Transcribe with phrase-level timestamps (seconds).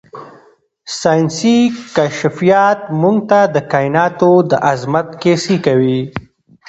[0.99, 1.57] ساینسي
[1.95, 5.99] کشفیات موږ ته د کائناتو د عظمت کیسې کوي.